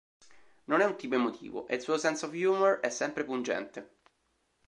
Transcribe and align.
Non 0.65 0.81
è 0.81 0.85
un 0.85 0.97
tipo 0.97 1.13
emotivo 1.13 1.67
e 1.67 1.75
il 1.75 1.81
suo 1.81 1.95
"sense 1.99 2.25
of 2.25 2.31
humour" 2.31 2.79
è 2.79 2.89
sempre 2.89 3.23
pungente. 3.23 3.89